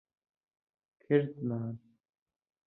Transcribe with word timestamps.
کردمان. 1.03 1.79